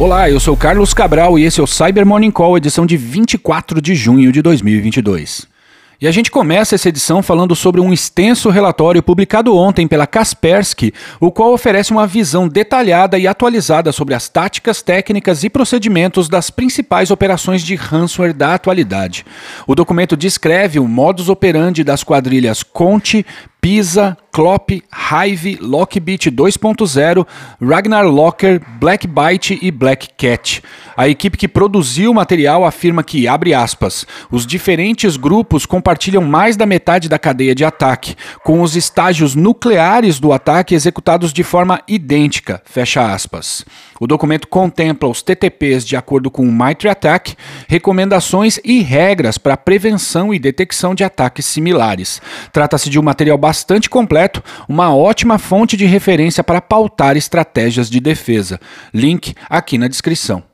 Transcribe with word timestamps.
Olá, 0.00 0.30
eu 0.30 0.38
sou 0.38 0.56
Carlos 0.56 0.94
Cabral 0.94 1.36
e 1.40 1.44
esse 1.44 1.58
é 1.58 1.62
o 1.62 1.66
Cyber 1.66 2.06
Morning 2.06 2.30
Call, 2.30 2.56
edição 2.56 2.86
de 2.86 2.96
24 2.96 3.82
de 3.82 3.96
junho 3.96 4.30
de 4.30 4.40
2022. 4.40 5.48
E 6.00 6.06
a 6.06 6.12
gente 6.12 6.30
começa 6.30 6.76
essa 6.76 6.88
edição 6.88 7.20
falando 7.20 7.56
sobre 7.56 7.80
um 7.80 7.92
extenso 7.92 8.48
relatório 8.48 9.02
publicado 9.02 9.56
ontem 9.56 9.88
pela 9.88 10.06
Kaspersky, 10.06 10.94
o 11.18 11.32
qual 11.32 11.52
oferece 11.52 11.90
uma 11.90 12.06
visão 12.06 12.46
detalhada 12.46 13.18
e 13.18 13.26
atualizada 13.26 13.90
sobre 13.90 14.14
as 14.14 14.28
táticas, 14.28 14.82
técnicas 14.82 15.42
e 15.42 15.50
procedimentos 15.50 16.28
das 16.28 16.48
principais 16.48 17.10
operações 17.10 17.62
de 17.62 17.74
ransomware 17.74 18.32
da 18.32 18.54
atualidade. 18.54 19.26
O 19.66 19.74
documento 19.74 20.16
descreve 20.16 20.78
o 20.78 20.86
modus 20.86 21.28
operandi 21.28 21.82
das 21.82 22.04
quadrilhas 22.04 22.62
Conte, 22.62 23.26
Pisa, 23.60 24.16
Klopp, 24.32 24.70
Hive, 24.70 25.58
Lockbit 25.60 26.30
2.0, 26.30 27.26
Ragnar 27.60 28.06
Locker, 28.06 28.60
Blackbyte 28.78 29.58
e 29.60 29.70
Black 29.70 30.08
Cat. 30.16 30.62
A 30.96 31.08
equipe 31.08 31.38
que 31.38 31.46
produziu 31.46 32.10
o 32.10 32.14
material 32.14 32.64
afirma 32.64 33.04
que, 33.04 33.28
abre 33.28 33.54
aspas, 33.54 34.04
os 34.30 34.44
diferentes 34.44 35.16
grupos 35.16 35.64
compartilham 35.64 36.22
mais 36.22 36.56
da 36.56 36.66
metade 36.66 37.08
da 37.08 37.18
cadeia 37.18 37.54
de 37.54 37.64
ataque, 37.64 38.16
com 38.44 38.62
os 38.62 38.74
estágios 38.74 39.34
nucleares 39.34 40.18
do 40.18 40.32
ataque 40.32 40.74
executados 40.74 41.32
de 41.32 41.42
forma 41.44 41.80
idêntica, 41.86 42.60
fecha 42.64 43.12
aspas. 43.12 43.64
O 44.00 44.06
documento 44.06 44.48
contempla 44.48 45.08
os 45.08 45.22
TTPs 45.22 45.84
de 45.84 45.96
acordo 45.96 46.30
com 46.30 46.42
o 46.42 46.52
Mitre 46.52 46.88
Attack, 46.88 47.36
recomendações 47.68 48.58
e 48.64 48.80
regras 48.80 49.38
para 49.38 49.56
prevenção 49.56 50.34
e 50.34 50.38
detecção 50.38 50.94
de 50.94 51.04
ataques 51.04 51.46
similares. 51.46 52.20
Trata-se 52.52 52.90
de 52.90 52.98
um 52.98 53.02
material 53.02 53.38
bastante 53.38 53.88
completo, 53.88 54.17
uma 54.68 54.94
ótima 54.94 55.38
fonte 55.38 55.76
de 55.76 55.86
referência 55.86 56.42
para 56.42 56.60
pautar 56.60 57.16
estratégias 57.16 57.88
de 57.88 58.00
defesa. 58.00 58.60
Link 58.92 59.34
aqui 59.48 59.78
na 59.78 59.88
descrição. 59.88 60.47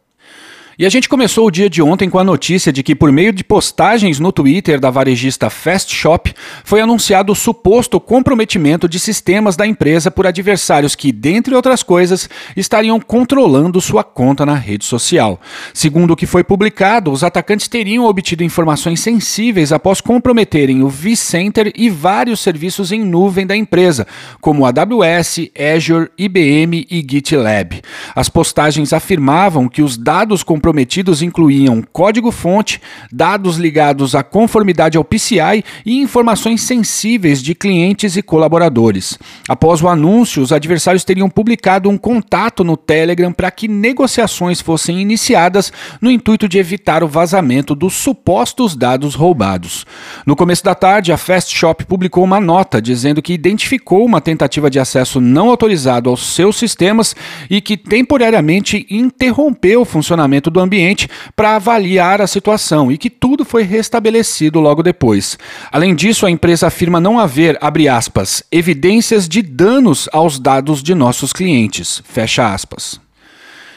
E 0.76 0.84
a 0.84 0.88
gente 0.88 1.08
começou 1.08 1.46
o 1.46 1.50
dia 1.52 1.70
de 1.70 1.80
ontem 1.80 2.10
com 2.10 2.18
a 2.18 2.24
notícia 2.24 2.72
de 2.72 2.82
que, 2.82 2.96
por 2.96 3.12
meio 3.12 3.32
de 3.32 3.44
postagens 3.44 4.18
no 4.18 4.32
Twitter 4.32 4.80
da 4.80 4.90
varejista 4.90 5.48
Fast 5.48 5.94
Shop, 5.94 6.34
foi 6.64 6.80
anunciado 6.80 7.32
o 7.32 7.36
suposto 7.36 8.00
comprometimento 8.00 8.88
de 8.88 8.98
sistemas 8.98 9.54
da 9.54 9.64
empresa 9.64 10.10
por 10.10 10.26
adversários 10.26 10.96
que, 10.96 11.12
dentre 11.12 11.54
outras 11.54 11.84
coisas, 11.84 12.28
estariam 12.56 12.98
controlando 12.98 13.80
sua 13.80 14.02
conta 14.02 14.44
na 14.44 14.56
rede 14.56 14.84
social. 14.84 15.40
Segundo 15.72 16.10
o 16.10 16.16
que 16.16 16.26
foi 16.26 16.42
publicado, 16.42 17.12
os 17.12 17.22
atacantes 17.22 17.68
teriam 17.68 18.06
obtido 18.06 18.42
informações 18.42 18.98
sensíveis 18.98 19.70
após 19.70 20.00
comprometerem 20.00 20.82
o 20.82 20.88
vCenter 20.88 21.70
e 21.76 21.88
vários 21.88 22.40
serviços 22.40 22.90
em 22.90 23.04
nuvem 23.04 23.46
da 23.46 23.56
empresa, 23.56 24.08
como 24.40 24.66
AWS, 24.66 25.50
Azure, 25.76 26.10
IBM 26.18 26.84
e 26.90 27.06
GitLab. 27.08 27.80
As 28.12 28.28
postagens 28.28 28.92
afirmavam 28.92 29.68
que 29.68 29.80
os 29.80 29.96
dados 29.96 30.42
comprometidos 30.64 31.20
incluíam 31.20 31.82
código-fonte, 31.92 32.80
dados 33.12 33.58
ligados 33.58 34.14
à 34.14 34.22
conformidade 34.22 34.96
ao 34.96 35.04
PCI 35.04 35.62
e 35.84 36.00
informações 36.00 36.62
sensíveis 36.62 37.42
de 37.42 37.54
clientes 37.54 38.16
e 38.16 38.22
colaboradores. 38.22 39.18
Após 39.46 39.82
o 39.82 39.88
anúncio, 39.88 40.42
os 40.42 40.52
adversários 40.52 41.04
teriam 41.04 41.28
publicado 41.28 41.90
um 41.90 41.98
contato 41.98 42.64
no 42.64 42.78
Telegram 42.78 43.30
para 43.30 43.50
que 43.50 43.68
negociações 43.68 44.62
fossem 44.62 45.02
iniciadas 45.02 45.70
no 46.00 46.10
intuito 46.10 46.48
de 46.48 46.58
evitar 46.58 47.04
o 47.04 47.08
vazamento 47.08 47.74
dos 47.74 47.92
supostos 47.92 48.74
dados 48.74 49.14
roubados. 49.14 49.84
No 50.24 50.34
começo 50.34 50.64
da 50.64 50.74
tarde, 50.74 51.12
a 51.12 51.18
Fast 51.18 51.54
Shop 51.54 51.84
publicou 51.84 52.24
uma 52.24 52.40
nota 52.40 52.80
dizendo 52.80 53.20
que 53.20 53.34
identificou 53.34 54.02
uma 54.02 54.20
tentativa 54.22 54.70
de 54.70 54.78
acesso 54.78 55.20
não 55.20 55.50
autorizado 55.50 56.08
aos 56.08 56.24
seus 56.34 56.56
sistemas 56.56 57.14
e 57.50 57.60
que 57.60 57.76
temporariamente 57.76 58.86
interrompeu 58.88 59.82
o 59.82 59.84
funcionamento 59.84 60.53
do 60.54 60.60
ambiente 60.60 61.08
para 61.36 61.56
avaliar 61.56 62.22
a 62.22 62.26
situação 62.26 62.90
e 62.90 62.96
que 62.96 63.10
tudo 63.10 63.44
foi 63.44 63.62
restabelecido 63.62 64.58
logo 64.58 64.82
depois. 64.82 65.38
Além 65.70 65.94
disso, 65.94 66.24
a 66.24 66.30
empresa 66.30 66.68
afirma 66.68 66.98
não 66.98 67.18
haver, 67.18 67.58
abre 67.60 67.88
aspas, 67.88 68.42
evidências 68.50 69.28
de 69.28 69.42
danos 69.42 70.08
aos 70.12 70.38
dados 70.38 70.82
de 70.82 70.94
nossos 70.94 71.32
clientes, 71.32 72.02
fecha 72.06 72.54
aspas. 72.54 73.03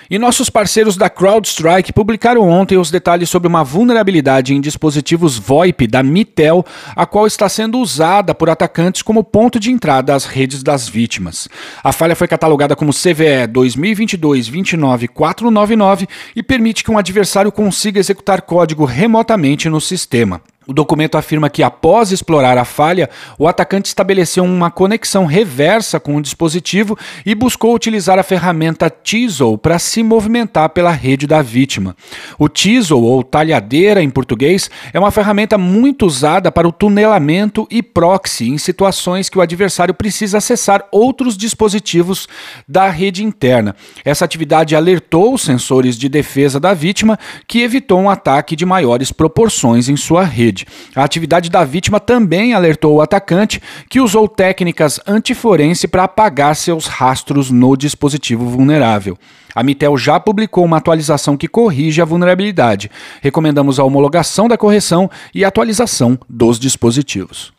E 0.09 0.17
nossos 0.17 0.49
parceiros 0.49 0.95
da 0.95 1.09
CrowdStrike 1.09 1.91
publicaram 1.91 2.47
ontem 2.47 2.77
os 2.77 2.89
detalhes 2.89 3.29
sobre 3.29 3.45
uma 3.47 3.63
vulnerabilidade 3.63 4.53
em 4.53 4.61
dispositivos 4.61 5.37
VoIP 5.37 5.85
da 5.85 6.01
Mitel, 6.01 6.65
a 6.95 7.05
qual 7.05 7.27
está 7.27 7.49
sendo 7.49 7.77
usada 7.77 8.33
por 8.33 8.49
atacantes 8.49 9.01
como 9.01 9.21
ponto 9.23 9.59
de 9.59 9.69
entrada 9.71 10.15
às 10.15 10.25
redes 10.25 10.63
das 10.63 10.87
vítimas. 10.87 11.49
A 11.83 11.91
falha 11.91 12.15
foi 12.15 12.27
catalogada 12.27 12.75
como 12.75 12.93
CVE 12.93 13.47
2022-29499 13.51 16.07
e 16.35 16.41
permite 16.41 16.83
que 16.83 16.91
um 16.91 16.97
adversário 16.97 17.51
consiga 17.51 17.99
executar 17.99 18.41
código 18.43 18.85
remotamente 18.85 19.69
no 19.69 19.81
sistema. 19.81 20.41
O 20.67 20.73
documento 20.73 21.17
afirma 21.17 21.49
que, 21.49 21.63
após 21.63 22.11
explorar 22.11 22.57
a 22.57 22.65
falha, 22.65 23.09
o 23.39 23.47
atacante 23.47 23.85
estabeleceu 23.85 24.43
uma 24.43 24.69
conexão 24.69 25.25
reversa 25.25 25.97
com 25.97 26.17
o 26.17 26.21
dispositivo 26.21 26.97
e 27.25 27.33
buscou 27.33 27.73
utilizar 27.73 28.19
a 28.19 28.23
ferramenta 28.23 28.89
Teasel 28.89 29.57
para 29.57 29.79
se 29.79 30.03
movimentar 30.03 30.69
pela 30.71 30.91
rede 30.91 31.25
da 31.25 31.41
vítima. 31.41 31.95
O 32.37 32.49
Teasel, 32.49 33.01
ou 33.01 33.23
talhadeira 33.23 34.03
em 34.03 34.09
português, 34.09 34.69
é 34.91 34.99
uma 34.99 35.09
ferramenta 35.09 35.57
muito 35.57 36.05
usada 36.05 36.51
para 36.51 36.67
o 36.67 36.71
tunelamento 36.73 37.65
e 37.71 37.81
proxy 37.81 38.49
em 38.49 38.57
situações 38.57 39.29
que 39.29 39.37
o 39.37 39.41
adversário 39.41 39.93
precisa 39.93 40.39
acessar 40.39 40.85
outros 40.91 41.37
dispositivos 41.37 42.27
da 42.67 42.89
rede 42.89 43.23
interna. 43.23 43.73
Essa 44.03 44.25
atividade 44.25 44.75
alertou 44.75 45.33
os 45.33 45.43
sensores 45.43 45.97
de 45.97 46.09
defesa 46.09 46.59
da 46.59 46.73
vítima, 46.73 47.17
que 47.47 47.61
evitou 47.61 48.01
um 48.01 48.09
ataque 48.09 48.53
de 48.53 48.65
maiores 48.65 49.13
proporções 49.13 49.87
em 49.87 49.95
sua 49.95 50.25
rede 50.25 50.56
rede. 50.57 50.65
A 50.95 51.03
atividade 51.03 51.49
da 51.49 51.63
vítima 51.63 51.99
também 51.99 52.53
alertou 52.53 52.95
o 52.95 53.01
atacante, 53.01 53.61
que 53.89 53.99
usou 53.99 54.27
técnicas 54.27 54.99
antiforense 55.05 55.87
para 55.87 56.05
apagar 56.05 56.55
seus 56.55 56.87
rastros 56.87 57.51
no 57.51 57.75
dispositivo 57.75 58.45
vulnerável. 58.45 59.17
A 59.53 59.63
Mitel 59.63 59.97
já 59.97 60.19
publicou 60.19 60.65
uma 60.65 60.77
atualização 60.77 61.35
que 61.35 61.47
corrige 61.47 62.01
a 62.01 62.05
vulnerabilidade. 62.05 62.91
Recomendamos 63.21 63.79
a 63.79 63.83
homologação 63.83 64.47
da 64.47 64.57
correção 64.57 65.09
e 65.33 65.43
atualização 65.43 66.17
dos 66.29 66.59
dispositivos. 66.59 67.56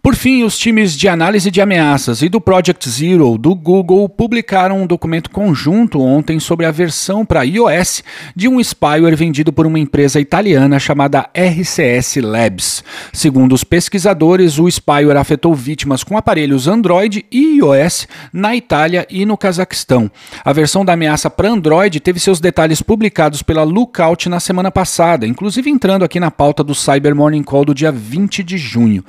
Por 0.00 0.14
fim, 0.14 0.44
os 0.44 0.56
times 0.56 0.96
de 0.96 1.08
análise 1.08 1.50
de 1.50 1.60
ameaças 1.60 2.22
e 2.22 2.28
do 2.28 2.40
Project 2.40 2.88
Zero 2.88 3.36
do 3.36 3.52
Google 3.52 4.08
publicaram 4.08 4.82
um 4.82 4.86
documento 4.86 5.28
conjunto 5.28 6.00
ontem 6.00 6.38
sobre 6.38 6.64
a 6.64 6.70
versão 6.70 7.26
para 7.26 7.42
iOS 7.42 8.04
de 8.34 8.46
um 8.46 8.60
spyware 8.60 9.16
vendido 9.16 9.52
por 9.52 9.66
uma 9.66 9.78
empresa 9.78 10.20
italiana 10.20 10.78
chamada 10.78 11.28
RCS 11.34 12.16
Labs. 12.22 12.84
Segundo 13.12 13.54
os 13.54 13.64
pesquisadores, 13.64 14.58
o 14.58 14.68
spyware 14.68 15.16
afetou 15.16 15.52
vítimas 15.52 16.04
com 16.04 16.16
aparelhos 16.16 16.68
Android 16.68 17.26
e 17.30 17.58
iOS 17.58 18.06
na 18.32 18.54
Itália 18.54 19.04
e 19.10 19.26
no 19.26 19.36
Cazaquistão. 19.36 20.08
A 20.44 20.52
versão 20.52 20.84
da 20.84 20.92
ameaça 20.92 21.28
para 21.28 21.50
Android 21.50 21.98
teve 21.98 22.20
seus 22.20 22.38
detalhes 22.38 22.80
publicados 22.80 23.42
pela 23.42 23.64
Lookout 23.64 24.28
na 24.28 24.38
semana 24.38 24.70
passada, 24.70 25.26
inclusive 25.26 25.68
entrando 25.68 26.04
aqui 26.04 26.20
na 26.20 26.30
pauta 26.30 26.62
do 26.62 26.74
Cyber 26.74 27.16
Morning 27.16 27.42
Call 27.42 27.64
do 27.64 27.74
dia 27.74 27.90
20 27.90 28.44
de 28.44 28.56
junho. 28.56 29.04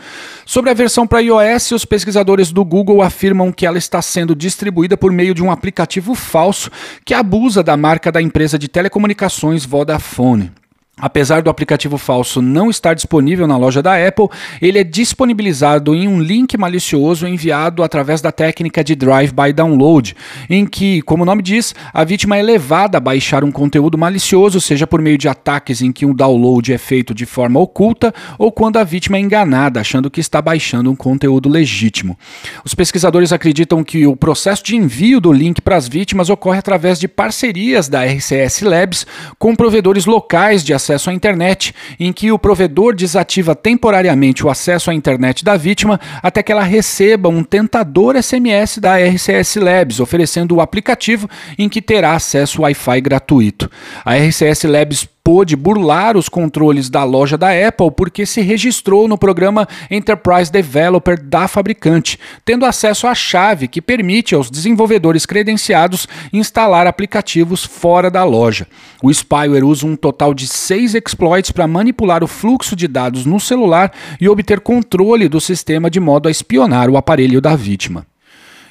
Sobre 0.45 0.71
a 0.71 0.78
versão 0.79 1.05
para 1.05 1.19
iOS, 1.19 1.73
os 1.73 1.83
pesquisadores 1.83 2.53
do 2.53 2.63
Google 2.63 3.01
afirmam 3.01 3.51
que 3.51 3.65
ela 3.65 3.77
está 3.77 4.01
sendo 4.01 4.33
distribuída 4.33 4.95
por 4.95 5.11
meio 5.11 5.33
de 5.33 5.43
um 5.43 5.51
aplicativo 5.51 6.15
falso 6.15 6.71
que 7.03 7.13
abusa 7.13 7.61
da 7.61 7.75
marca 7.75 8.09
da 8.09 8.21
empresa 8.21 8.57
de 8.57 8.69
telecomunicações 8.69 9.65
Vodafone. 9.65 10.53
Apesar 10.99 11.41
do 11.41 11.49
aplicativo 11.49 11.97
falso 11.97 12.41
não 12.41 12.69
estar 12.69 12.93
disponível 12.93 13.47
na 13.47 13.57
loja 13.57 13.81
da 13.81 13.95
Apple, 13.95 14.27
ele 14.61 14.79
é 14.79 14.83
disponibilizado 14.83 15.95
em 15.95 16.07
um 16.07 16.21
link 16.21 16.57
malicioso 16.57 17.25
enviado 17.25 17.83
através 17.83 18.21
da 18.21 18.31
técnica 18.31 18.83
de 18.83 18.95
drive-by 18.95 19.53
download, 19.53 20.15
em 20.49 20.65
que, 20.65 21.01
como 21.03 21.23
o 21.23 21.25
nome 21.25 21.41
diz, 21.41 21.73
a 21.93 22.03
vítima 22.03 22.37
é 22.37 22.41
levada 22.41 22.97
a 22.97 23.01
baixar 23.01 23.43
um 23.43 23.51
conteúdo 23.51 23.97
malicioso, 23.97 24.59
seja 24.59 24.85
por 24.85 25.01
meio 25.01 25.17
de 25.17 25.29
ataques 25.29 25.81
em 25.81 25.91
que 25.91 26.05
um 26.05 26.13
download 26.13 26.73
é 26.73 26.77
feito 26.77 27.13
de 27.13 27.25
forma 27.25 27.59
oculta 27.59 28.13
ou 28.37 28.51
quando 28.51 28.77
a 28.77 28.83
vítima 28.83 29.17
é 29.17 29.21
enganada, 29.21 29.79
achando 29.79 30.11
que 30.11 30.19
está 30.19 30.41
baixando 30.41 30.91
um 30.91 30.95
conteúdo 30.95 31.47
legítimo. 31.47 32.17
Os 32.65 32.75
pesquisadores 32.75 33.31
acreditam 33.31 33.83
que 33.83 34.05
o 34.05 34.15
processo 34.15 34.63
de 34.63 34.75
envio 34.75 35.21
do 35.21 35.31
link 35.31 35.61
para 35.61 35.77
as 35.77 35.87
vítimas 35.87 36.29
ocorre 36.29 36.59
através 36.59 36.99
de 36.99 37.07
parcerias 37.07 37.87
da 37.87 38.03
RCS 38.03 38.61
Labs 38.61 39.07
com 39.37 39.55
provedores 39.55 40.05
locais 40.05 40.63
de 40.63 40.73
acesso 40.73 40.88
acesso 40.89 41.09
à 41.09 41.13
internet, 41.13 41.73
em 41.99 42.11
que 42.11 42.31
o 42.31 42.39
provedor 42.39 42.95
desativa 42.95 43.55
temporariamente 43.55 44.45
o 44.45 44.49
acesso 44.49 44.89
à 44.89 44.93
internet 44.93 45.43
da 45.45 45.55
vítima 45.55 45.99
até 46.23 46.41
que 46.41 46.51
ela 46.51 46.63
receba 46.63 47.29
um 47.29 47.43
tentador 47.43 48.15
SMS 48.21 48.79
da 48.79 48.97
RCS 48.97 49.57
Labs, 49.57 49.99
oferecendo 49.99 50.55
o 50.55 50.61
aplicativo 50.61 51.29
em 51.57 51.69
que 51.69 51.81
terá 51.81 52.13
acesso 52.13 52.63
Wi-Fi 52.63 53.01
gratuito. 53.01 53.69
A 54.03 54.15
RCS 54.15 54.63
Labs 54.63 55.07
pôde 55.29 55.55
burlar 55.55 56.17
os 56.17 56.27
controles 56.27 56.89
da 56.89 57.03
loja 57.03 57.37
da 57.37 57.49
Apple 57.51 57.91
porque 57.91 58.25
se 58.25 58.41
registrou 58.41 59.07
no 59.07 59.15
programa 59.15 59.67
Enterprise 59.91 60.51
Developer 60.51 61.21
da 61.21 61.47
fabricante, 61.47 62.17
tendo 62.43 62.65
acesso 62.65 63.05
à 63.05 63.13
chave 63.13 63.67
que 63.67 63.79
permite 63.79 64.33
aos 64.33 64.49
desenvolvedores 64.49 65.27
credenciados 65.27 66.07
instalar 66.33 66.87
aplicativos 66.87 67.63
fora 67.63 68.09
da 68.09 68.23
loja. 68.23 68.65
O 69.03 69.13
spyware 69.13 69.63
usa 69.63 69.85
um 69.85 69.95
total 69.95 70.33
de 70.33 70.47
seis 70.47 70.95
exploits 70.95 71.51
para 71.51 71.67
manipular 71.67 72.23
o 72.23 72.27
fluxo 72.27 72.75
de 72.75 72.87
dados 72.87 73.23
no 73.23 73.39
celular 73.39 73.91
e 74.19 74.27
obter 74.27 74.59
controle 74.59 75.29
do 75.29 75.39
sistema 75.39 75.91
de 75.91 75.99
modo 75.99 76.27
a 76.27 76.31
espionar 76.31 76.89
o 76.89 76.97
aparelho 76.97 77.39
da 77.39 77.55
vítima. 77.55 78.03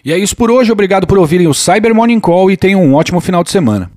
E 0.04 0.12
é 0.12 0.19
isso 0.19 0.34
por 0.34 0.50
hoje, 0.50 0.72
obrigado 0.72 1.06
por 1.06 1.19
ouvirem 1.19 1.46
o 1.46 1.54
Cyber 1.54 1.94
Morning 1.94 2.19
Call 2.19 2.50
e 2.50 2.56
tenham 2.56 2.82
um 2.82 2.94
ótimo 2.94 3.20
final 3.20 3.44
de 3.44 3.52
semana. 3.52 3.96